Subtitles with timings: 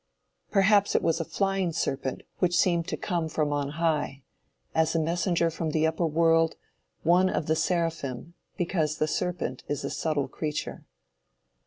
[0.49, 4.23] Perhaps it was a flying serpent which seemed to come from on high,
[4.73, 6.55] as a messenger from the upper world,
[7.03, 10.85] one of the seraphim; because the serpent is a subtile creature.